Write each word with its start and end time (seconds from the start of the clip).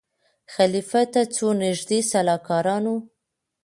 خلیفه 0.53 1.01
ته 1.13 1.21
څو 1.35 1.47
نیژدې 1.61 1.99
سلاکارانو 2.11 2.95